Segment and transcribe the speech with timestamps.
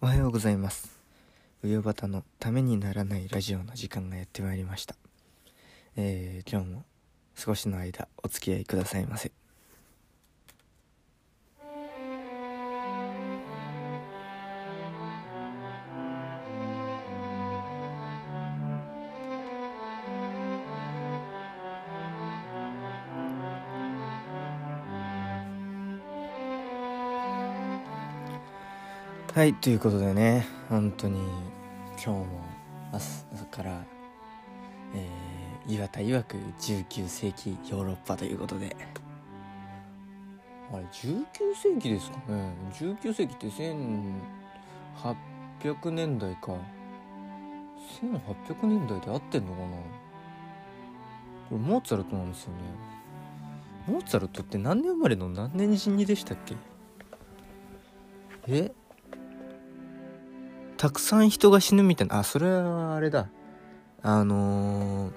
[0.00, 0.96] おはようございます。
[1.64, 4.94] うよばたのためにならないラジオの時間がやってまいりました。
[5.96, 6.84] えー、今日も
[7.34, 9.37] 少しの間お付き合いくださいませ。
[29.38, 31.20] はいということでね本当に
[31.90, 32.26] 今日も
[32.90, 33.84] 朝から、
[34.96, 38.76] えー、岩田曰く19世紀ヨーロッパということで。
[40.72, 41.24] あれ19
[41.54, 42.52] 世紀ですかね。
[42.80, 44.16] 19世紀って1800
[45.92, 46.56] 年代か。
[48.02, 49.66] 1800年代で合ってんのかな。
[49.68, 49.72] こ
[51.52, 52.58] れモーツァルトなんですよね。
[53.86, 55.28] モーツァルトって何年生まれの？
[55.28, 56.56] 何年死にでしたっけ？
[58.48, 58.72] え？
[60.78, 62.20] たくさん人が死ぬみたいな。
[62.20, 63.28] あそれはあれだ。
[64.00, 65.12] あのー、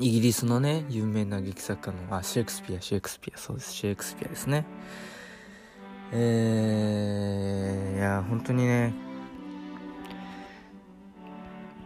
[0.00, 3.38] イギリスのね有名な劇作家のあシェイクスピアシェイクスピア。
[3.38, 3.72] そうです。
[3.72, 4.64] シェイクスピアですね。
[6.10, 8.94] えー、いや本当にね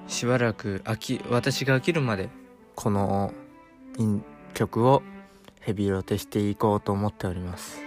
[0.07, 2.29] しばらく飽き私が飽きるまで
[2.77, 3.33] この
[4.55, 5.03] 曲を
[5.59, 7.83] ヘビロテしていこうと思っております。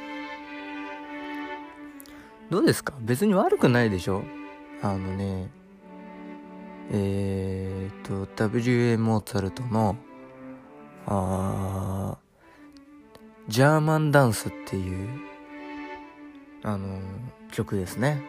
[2.49, 2.93] どうですか？
[2.99, 4.21] 別に悪くないでしょ？
[4.85, 5.49] あのね
[6.91, 8.97] えー、っと W.A.
[8.97, 9.95] モーツァルトの
[11.07, 12.17] あ
[13.47, 15.09] ジャーマンダンスっていう
[16.61, 16.99] あの
[17.51, 18.21] 曲ですね。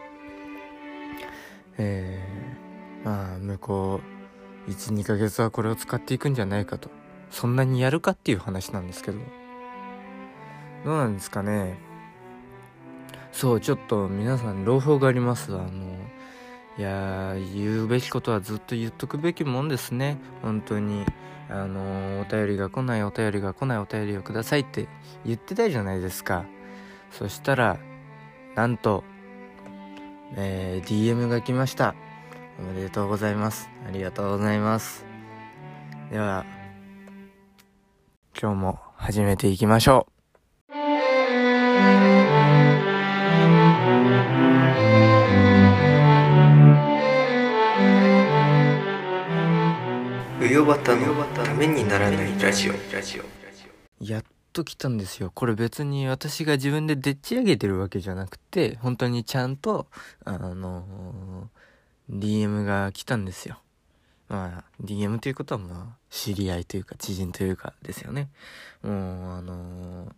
[1.77, 4.01] えー、まあ向こ
[4.67, 6.89] う12ヶ月はこれを使っていくんじゃないかと。
[7.29, 9.19] そんなにやるかっていう話なんですけど。
[10.85, 11.77] どうなんですかね。
[13.31, 15.53] そうちょっと皆さん朗報があります。
[15.53, 15.96] あの
[16.77, 20.17] いや言うべきことはずっと言っとくべきもんですね。
[20.41, 21.05] 本当に。
[21.49, 24.87] あのお便りが来ないお便りが来ないお便りをくださいって
[25.25, 26.45] 言ってたじゃないですか。
[27.11, 27.77] そしたら
[28.55, 29.03] なんと、
[30.35, 31.95] えー、DM が来ました。
[32.59, 33.69] おめでとうございます。
[33.87, 35.05] ありがとうございます。
[36.11, 36.45] では
[38.39, 40.17] 今日も始めていきましょう。
[50.67, 52.73] うよばたのためにならないラジオ。
[54.03, 55.31] やっと来たんですよ。
[55.33, 59.87] これ別に私が自分ででっち上げてるわけじゃなくて本当にちゃんと
[60.25, 61.49] あの、
[62.11, 63.59] DM が来たんですよ。
[64.27, 68.27] まあ DM ということはまあ知り合いというか知人というかですよね。
[68.83, 68.93] もう
[69.37, 70.11] あの、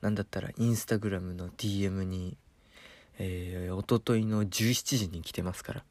[0.00, 2.36] なんだったらインスタグラムの DM に
[3.18, 5.84] えー、おとといの17時に来てますから。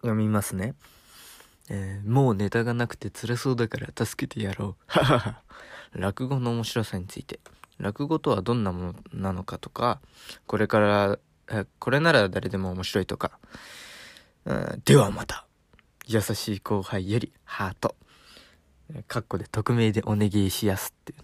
[0.00, 0.74] 読みますね。
[1.70, 4.76] えー、もうネタがなくて辛そうだから助けてやろう。
[4.86, 5.42] ははは。
[5.92, 7.40] 落語の面白さについて。
[7.78, 10.00] 落語とはどんなものなのかとか、
[10.46, 11.18] これから、
[11.50, 13.38] えこれなら誰でも面白いとか。
[14.44, 15.46] うん、ではまた。
[16.06, 17.94] 優しい後輩よりハート。
[19.06, 21.18] カッコで匿名でお願いしやすっていう。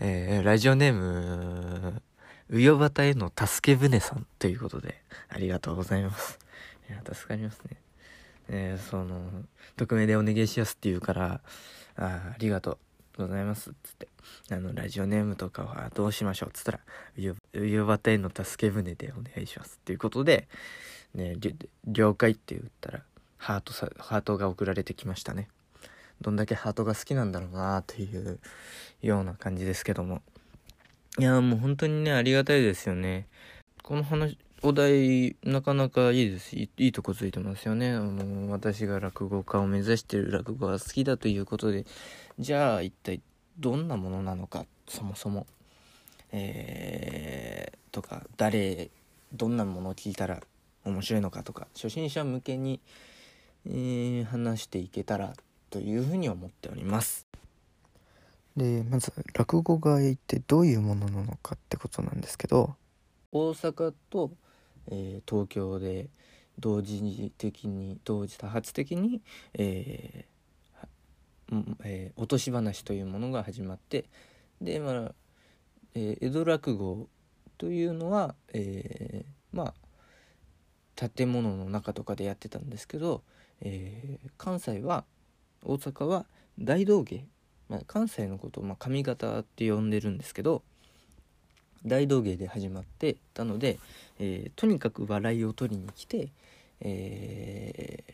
[0.00, 2.02] えー、ラジオネーム、
[2.50, 6.38] うよばたへの助け舟さんということで、ありがとうございます。
[6.88, 7.83] いや、助かりますね。
[8.48, 9.30] えー、その、
[9.76, 11.40] 匿名でお願いしやすって言うから、
[11.96, 12.78] あありがと
[13.18, 14.08] うございますっつって、
[14.50, 16.80] あの、ラジオネームとかはどうしましょうっつったら、
[17.16, 20.48] うゆばたへの助け舟でお願いしますっていうことで、
[21.14, 21.36] ね、
[21.86, 23.02] 了解って言ったら、
[23.38, 25.48] ハートさ、ハートが送られてきましたね。
[26.20, 28.40] どんだけハートが好きなんだろうなという
[29.02, 30.22] ような感じですけども。
[31.18, 33.28] いや、もう本当にね、ありがたいですよね。
[33.82, 36.56] この話、お題なかなかいいです。
[36.56, 37.90] いいとこついてますよね。
[37.90, 41.84] あの私が落語家を目指してる落語が好きだということで。
[42.38, 43.20] じゃあ一体
[43.58, 45.46] どんなものなのかそもそも。
[46.32, 48.88] えー、とか誰
[49.34, 50.40] どんなものを聞いたら
[50.86, 52.80] 面白いのかとか初心者向けに、
[53.66, 55.34] えー、話していけたら
[55.68, 57.26] というふうに思っております。
[58.56, 62.74] でまず落語が一体どういうものなのかってことなんですけど。
[63.30, 64.30] 大阪と
[64.90, 66.08] えー、東京で
[66.58, 69.22] 同時的に同時多発的に、
[69.54, 74.06] えーえー、落とし話というものが始まって
[74.60, 75.12] でまあ、
[75.94, 77.08] えー、江戸落語
[77.58, 79.74] というのは、えー、まあ
[81.10, 83.22] 建物の中とかでやってたんですけど、
[83.60, 85.04] えー、関西は
[85.64, 86.26] 大阪は
[86.58, 87.24] 大道芸、
[87.68, 90.62] まあ、関西のことを、まあ、上方って呼んでるんですけど
[91.86, 93.78] 大道芸で始まってたので、
[94.18, 96.30] えー、とにかく笑いを取りに来て、
[96.80, 98.04] え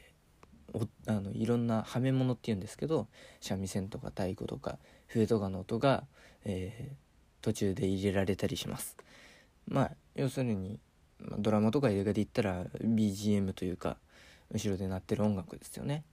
[0.73, 3.07] ー、あのいろんなはめ物っていうんですけど
[3.41, 6.05] 三味線とか太鼓とか笛とかの音が、
[6.45, 8.97] えー、途中で入れられたりします。
[9.69, 10.81] まあ要するに、
[11.39, 13.99] ドラマとか映画で言ったら BGM というか
[14.53, 16.05] 後ろで鳴ってる音楽ですよね。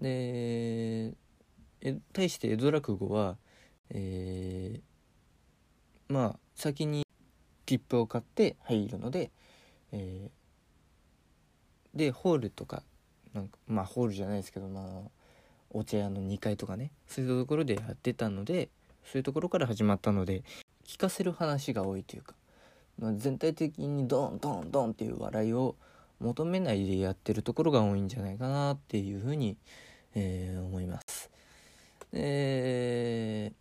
[0.00, 1.14] で
[2.12, 3.36] 対して江戸落語は、
[3.90, 7.04] えー、まあ先に
[7.66, 9.30] 切符を買って入るので、
[9.92, 12.82] えー、でホールとか
[13.32, 14.84] なんかまあホールじゃないですけどまあ
[15.70, 18.70] お茶屋の2階とかねそういうところでやってたので
[19.04, 20.42] そういうところから始まったので
[20.84, 22.34] 聞かせる話が多いというか、
[22.98, 25.76] まあ、全体的にドンドンドンっていう笑いを
[26.18, 29.56] 求めないでやってるところが多いんじゃないかなっていうふうに、
[30.16, 31.30] えー、思います。
[32.12, 33.52] で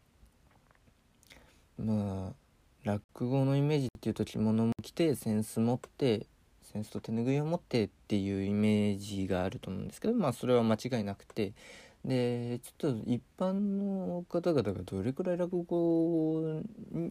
[1.77, 2.46] まあ
[2.87, 6.25] 落語のイメージっていうと着物も着てセンス持って
[6.63, 11.53] センスと手拭いを持ってっていうイメージがあると思うんですけどまあそれは間違いなくて。
[12.05, 15.75] でちょっと一般の方々がどれくらい落語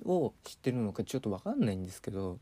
[0.07, 2.39] を知ってるのかちょっと分かんないんですけど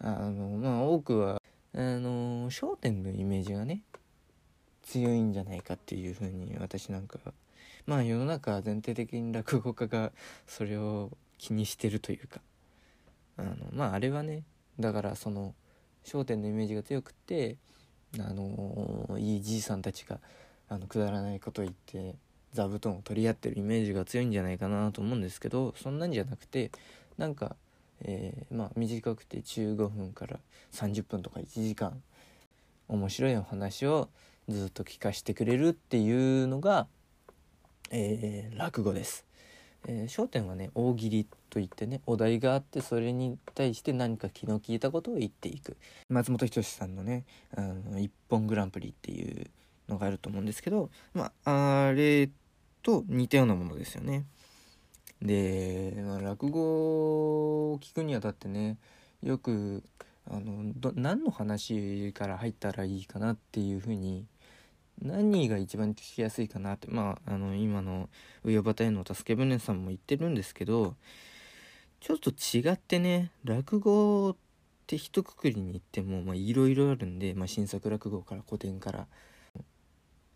[0.00, 1.40] あのまあ多くは
[1.74, 3.80] あの『笑点』のイメージがね
[4.82, 7.18] 強いんじゃないかっていうふうに私なんか
[7.86, 10.12] まあ世の中全体的に落語家が
[10.46, 12.40] それを気にしてるというか。
[13.36, 14.42] あのまああれはね
[14.78, 15.54] だからその
[16.06, 17.56] 『笑点』のイメージが強くて
[18.18, 20.20] あのいいじいさんたちが
[20.68, 22.14] あのくだらないこと言って
[22.52, 26.70] 座布団を取り合ってるイメージが強いんじゃないかなと思うんですけどそんなんじゃなくて
[27.18, 27.56] なんか、
[28.02, 30.38] えー、まあ短くて15分から
[30.72, 32.00] 30分とか1時間
[32.88, 34.08] 面白いお話を
[34.48, 36.86] ずっと聞かせてくれるっていうのが、
[37.90, 39.26] えー、落語です。
[39.88, 45.76] えー、焦点はね大喜利といってねお題があってそれに対して何か気の利いたことを言っていく
[46.08, 47.24] 松本人志さんのね
[47.56, 49.46] 「あの一本グランプリ」っていう
[49.88, 52.28] のがあると思うんですけど、まあ、あれ
[52.82, 54.24] と似たようなものですよね。
[55.22, 58.78] で、まあ、落語を聞くにあたってね
[59.22, 59.82] よく
[60.28, 64.26] あのど何の話から入ったらいいかなっていうふうに
[65.02, 68.08] 何が一番聞きやすいかなってまああの今の
[68.44, 70.94] 上端への助け舟さんも言ってるんですけど
[72.00, 74.36] ちょっと違ってね落語っ
[74.86, 79.06] て一括りに言ってもまあいろいろあるんで、まあ、新作落語から古典から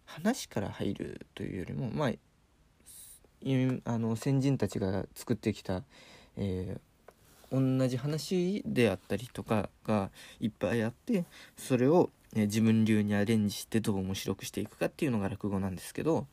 [0.04, 2.10] 話から入るというよりもまあ
[3.84, 5.82] あの先人たちが作ってきた、
[6.36, 10.10] えー、同じ話であったりとかが
[10.40, 11.24] いっぱいあって
[11.56, 16.26] それを、ね、自分流にアレンジしてどう面白くしていくかっていうのが落語なんですけど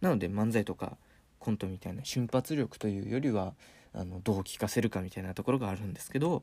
[0.00, 0.96] なので漫才とか
[1.38, 3.54] コントみたいな瞬発力というよりは
[3.92, 6.42] あのどう聞かせるかみたいなところがあるんですけど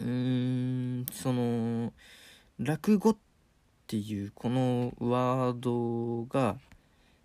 [0.00, 1.92] うーんその
[2.58, 3.16] 落語っ
[3.86, 6.56] ていうこのワードが、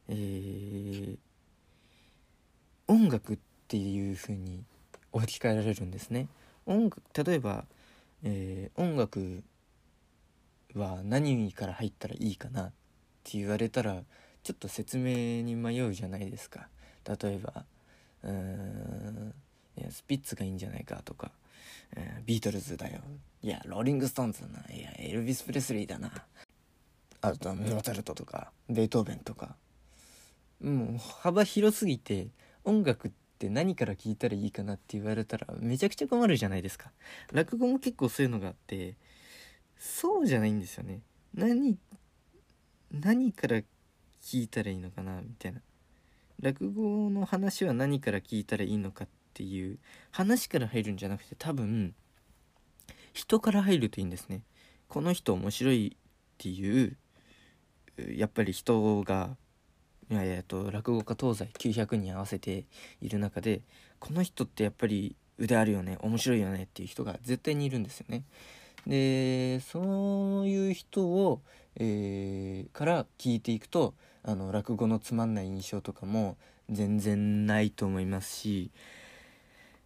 [0.08, 1.18] えー、
[2.88, 4.64] 音楽っていう風に
[5.12, 6.28] 置き換えられるんですね。
[6.66, 7.66] 音楽例えば、
[8.24, 9.44] えー、音楽
[10.76, 12.72] は何から入ったらいいかなっ
[13.24, 14.04] て言われたら
[14.44, 16.68] ちょっと説明に迷うじゃないですか。
[17.06, 17.66] 例えば
[18.24, 19.34] うーん
[19.78, 21.32] いやスピッツがいいんじゃないかとか、
[21.96, 23.00] えー、ビートルズだよ。
[23.42, 24.74] いやローリング・ストーンズだな。
[24.74, 26.12] いやエルビス・プレスリーだな。
[27.22, 29.56] あとはモーツァルトとかベートーベンとか。
[30.62, 32.28] もう幅広すぎて
[32.66, 36.92] 音楽って何から聞いたらいいかなって言われたらめちゃくちゃ困るじゃないですか。
[37.32, 38.96] 落語も結構そういうのがあって
[39.80, 41.02] そうじゃないんですよね。
[41.34, 41.78] 何
[42.92, 43.62] 何から
[44.22, 45.62] 聞いたらいいのかなみたいな。
[46.42, 49.80] 落語の話は何から聞いたらいいのかっていう
[50.12, 51.94] 話から入るんじゃなくて多分
[53.14, 54.42] 人から入るといいんですね。
[54.88, 56.98] この人面白いっていう
[58.16, 59.36] やっぱり人が
[60.10, 62.66] いやいやと落語家東西900人合わせて
[63.02, 63.62] いる中で
[64.00, 68.24] この人ってやっぱり腕あるよね面白いよねっていう人が絶対にいるんですよね。
[68.88, 71.42] でそういう人を、
[71.76, 73.94] えー、から聞いていくと
[74.24, 76.38] あの落語のつまんない印象とかも
[76.70, 78.72] 全然ないと思いますし、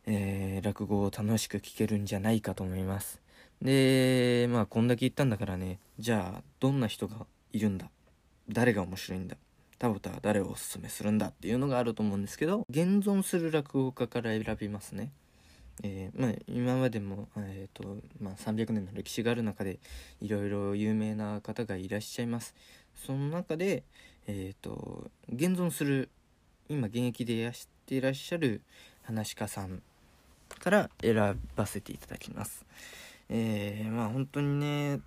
[0.05, 3.21] えー、落語を楽しく聞けるんじゃないかと思います。
[3.62, 7.89] でまあこんだけ言ったんだからねじゃあどんな人がいるんだ？
[8.50, 9.38] 誰が面白いんだ？
[9.79, 11.27] 田畑は誰をおすすめするんだ？
[11.27, 15.12] っていうのがあると思うんですけど現存する落語家から選びますね。
[15.82, 19.80] えー、まあ、今までも、えーとまあ、300年の歴史がある中で
[20.22, 22.53] いろいろ有名な方がいらっしゃいます。
[22.94, 23.84] その中で、
[24.27, 26.10] えーと、現存する
[26.70, 28.62] 今現役でいらしていらっしゃる
[29.03, 29.82] 話家さん
[30.60, 32.65] から選ばせていただきます
[33.30, 35.01] えー、まあ本当にね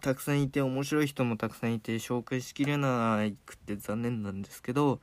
[0.00, 5.00] たくさんいて面白い人もたくさんいて紹介しきれなくて残念なんですけど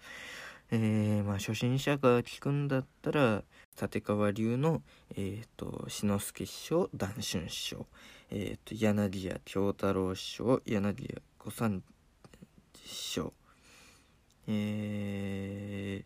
[0.71, 3.43] えー、まあ初心者が聞くんだったら
[3.81, 4.81] 立川流の、
[5.15, 7.85] えーと、志の輔師匠談春師匠、
[8.31, 11.83] えーと、柳家京太郎師匠柳家小三
[12.85, 13.33] 師匠
[14.47, 16.05] えー、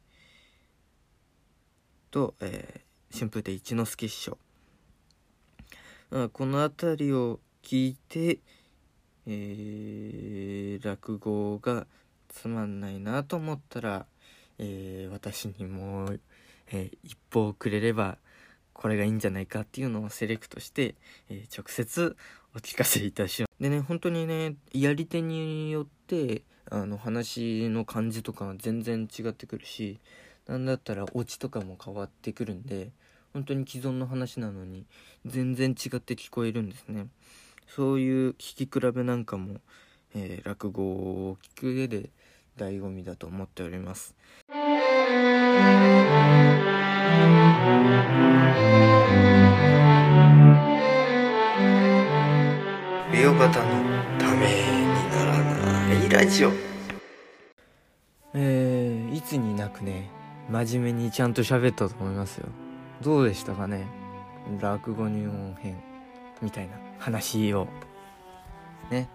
[2.11, 4.37] と、えー、春風亭一之輔師匠。
[6.11, 8.39] あこの辺りを聞いて、
[9.27, 11.85] えー、落語が
[12.29, 14.05] つまんないなと思ったら、
[14.57, 16.19] えー、私にもう、
[16.69, 18.17] えー、一報くれれば
[18.73, 20.95] これがいいんじゃないかっていうのをセレクトして、
[21.29, 22.15] えー、直接
[22.55, 23.61] お聞かせいたします。
[23.61, 29.99] でね本当にねやり手によってあの話の感じとか全然違ってくるし
[30.47, 32.91] なんだったらオチとかも変わってくるんで
[33.33, 34.85] 本当に既存の話なのに
[35.25, 37.07] 全然違って聞こえるんですね
[37.67, 39.57] そういう聞き比べなんかも、
[40.15, 42.09] えー、落語を聞く上で
[42.57, 44.15] 醍醐味だと思っております
[53.11, 53.53] 美容方の
[54.17, 56.51] ためにならないラジオ。
[58.33, 60.09] えー、いつになくね
[60.49, 62.47] 真面目にちゃんと喋ったと思いますよ。
[63.01, 63.87] どうでしたかね
[64.61, 65.75] 落語入門編
[66.41, 67.67] みたいな話を。
[68.89, 69.09] ね。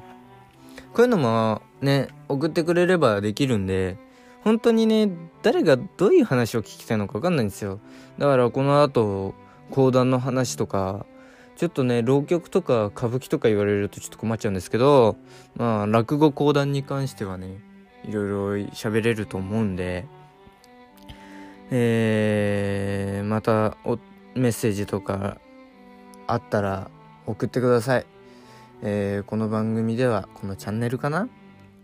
[0.93, 3.97] こういうのもね送ってくれればできるんで
[4.45, 5.11] 本当にね
[5.43, 7.81] 誰がどういう話を聞きたいのか分かんないんですよ。
[8.19, 9.35] だからこの後
[9.71, 11.07] 講談の話とか
[11.57, 15.17] ちょっとね浪曲とか歌舞伎とか言われるとちょっと困っちゃうんですけど
[15.57, 17.59] まあ落語講談に関してはね
[18.05, 20.07] いろいろ喋れると思うんで
[21.71, 23.77] えー、また
[24.35, 25.39] メッセージとか
[26.27, 26.91] あったら
[27.27, 28.07] 送ってください、
[28.83, 31.29] えー、この番組ではこのチャンネルかな？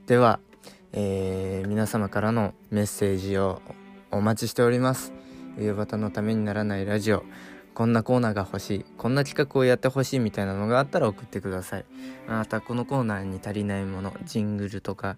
[0.07, 0.39] では、
[0.93, 3.63] えー、皆様からのメッセージを
[4.11, 5.13] お待ちしております。
[5.57, 7.23] 夕方のためにならないラジオ。
[7.75, 8.85] こんなコーナーが欲しい。
[8.99, 11.85] こんな企画をやってほしいみたいなのがあったら送ってください。
[12.27, 15.17] またこのコーナーに足りないものジングルとか、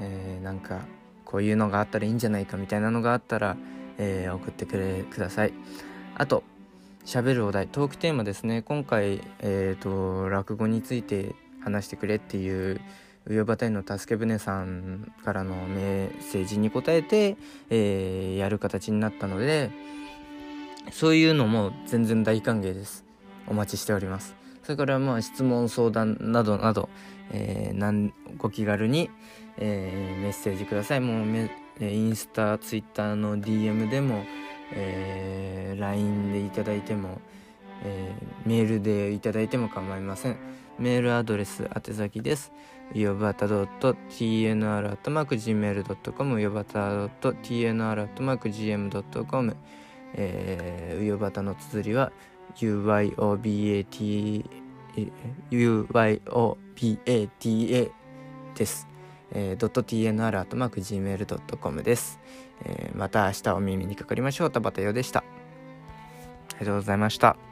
[0.00, 0.80] えー、なんか
[1.24, 3.56] こういうのがあったらいいんじゃないかみたいなのがあったら、
[3.98, 5.52] えー、送ってくれください。
[6.16, 6.42] あと
[7.06, 7.68] 喋るお題。
[7.68, 8.62] トークテーマですね。
[8.62, 12.80] 今回、えーと、落語について話してくれっていう
[13.26, 17.36] 上端の助け舟さんからのメッセージに答えて、
[17.70, 19.70] えー、やる形になったので
[20.90, 23.04] そういうのも全然大歓迎です。
[23.46, 24.34] お待ちしております。
[24.62, 26.88] それからまあ質問相談などなど、
[27.30, 29.10] えー、なんご気軽に、
[29.58, 31.00] えー、メッセージください。
[31.00, 31.50] もうめ
[31.80, 34.24] インスタツイッターの DM でも、
[34.72, 37.20] えー、LINE でいただいても、
[37.84, 40.36] えー、メールでいただいても構いません。
[40.78, 42.52] メールアドレス宛先です。
[42.94, 49.56] よばた .tnr.gmail.com よばた .tnr.gm.com
[50.14, 52.10] えー、うよばたの綴りは
[52.56, 54.44] UYOBAT
[55.50, 57.90] UYOBATA
[58.54, 58.86] です。
[59.34, 62.20] えー、.tnr.gmail.com です、
[62.64, 62.96] えー。
[62.96, 64.50] また明日お耳にかかりましょう。
[64.50, 65.20] 田畑よでした。
[65.20, 65.24] あ
[66.60, 67.51] りがとうございました。